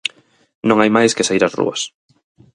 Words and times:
Non 0.67 0.77
hai 0.79 0.89
máis 0.97 1.11
que 1.15 1.25
saír 1.27 1.43
ás 1.47 1.57
rúas. 1.59 1.81